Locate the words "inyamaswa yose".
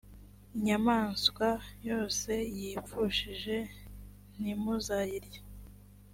0.55-2.31